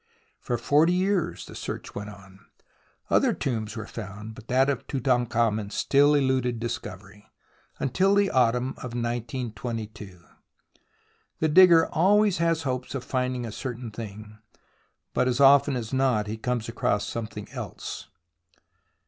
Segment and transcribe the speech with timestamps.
[0.39, 2.39] For forty years the search went on.
[3.11, 7.29] Other tombs were found, but that of Tutankhamen still eluded discovery,
[7.77, 10.23] until the autumn of 1922.
[11.37, 14.39] The digger always has hopes of finding a certain thing,
[15.13, 18.07] but as often as not he comes across some thing else.